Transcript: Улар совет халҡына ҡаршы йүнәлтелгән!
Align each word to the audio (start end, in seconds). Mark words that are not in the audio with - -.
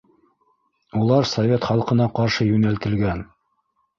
Улар 1.01 1.27
совет 1.33 1.67
халҡына 1.69 2.09
ҡаршы 2.21 2.47
йүнәлтелгән! 2.53 3.21